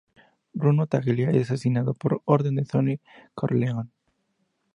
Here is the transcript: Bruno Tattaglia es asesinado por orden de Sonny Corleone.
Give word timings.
Bruno 0.53 0.87
Tattaglia 0.87 1.29
es 1.29 1.51
asesinado 1.51 1.93
por 1.93 2.23
orden 2.25 2.55
de 2.55 2.65
Sonny 2.65 2.99
Corleone. 3.35 3.91